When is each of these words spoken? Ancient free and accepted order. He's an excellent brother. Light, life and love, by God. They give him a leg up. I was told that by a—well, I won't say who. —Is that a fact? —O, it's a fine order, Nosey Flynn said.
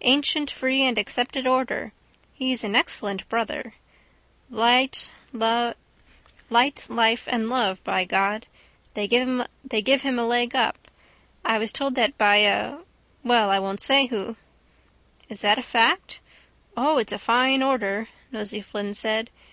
Ancient 0.00 0.50
free 0.50 0.82
and 0.82 0.98
accepted 0.98 1.46
order. 1.46 1.92
He's 2.34 2.64
an 2.64 2.74
excellent 2.74 3.28
brother. 3.28 3.74
Light, 4.50 5.12
life 5.32 6.74
and 7.30 7.48
love, 7.48 7.84
by 7.84 8.04
God. 8.04 8.48
They 8.94 9.06
give 9.06 9.22
him 9.28 10.18
a 10.18 10.26
leg 10.26 10.56
up. 10.56 10.88
I 11.44 11.58
was 11.58 11.72
told 11.72 11.94
that 11.94 12.18
by 12.18 12.38
a—well, 12.38 13.48
I 13.48 13.60
won't 13.60 13.78
say 13.80 14.06
who. 14.06 14.34
—Is 15.28 15.42
that 15.42 15.56
a 15.56 15.62
fact? 15.62 16.18
—O, 16.76 16.98
it's 16.98 17.12
a 17.12 17.16
fine 17.16 17.62
order, 17.62 18.08
Nosey 18.32 18.62
Flynn 18.62 18.92
said. 18.92 19.30